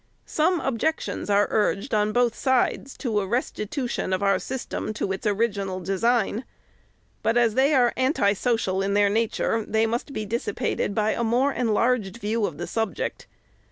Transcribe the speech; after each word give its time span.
Some 0.25 0.59
objections 0.61 1.29
are 1.29 1.45
urged, 1.51 1.93
on 1.93 2.11
both 2.11 2.33
sides, 2.33 2.97
to 2.97 3.19
a 3.19 3.27
restitu 3.27 3.87
tion 3.87 4.13
of 4.13 4.23
our 4.23 4.39
system 4.39 4.95
to 4.95 5.11
its 5.11 5.27
original 5.27 5.79
design; 5.79 6.43
but, 7.21 7.37
as 7.37 7.53
they 7.53 7.75
are 7.75 7.93
anti 7.95 8.33
social 8.33 8.81
in 8.81 8.95
their 8.95 9.09
nature 9.09 9.63
they 9.63 9.85
must 9.85 10.11
be 10.11 10.25
dissipated 10.25 10.95
by 10.95 11.11
a 11.11 11.23
more 11.23 11.53
enlarged 11.53 12.17
view 12.17 12.47
of 12.47 12.57
the 12.57 12.65
subject. 12.65 13.27